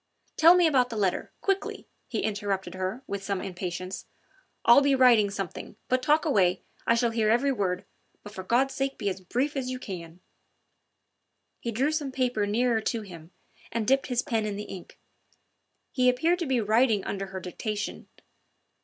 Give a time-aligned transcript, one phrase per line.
[0.35, 4.07] "Tell me about the letter quickly," he interrupted her with some impatience.
[4.65, 7.85] "I'll be writing something but talk away, I shall hear every word.
[8.23, 10.21] But for God's sake be as brief as you can."
[11.59, 13.29] He drew some paper nearer to him
[13.71, 14.97] and dipped his pen in the ink.
[15.91, 18.07] He appeared to be writing under her dictation.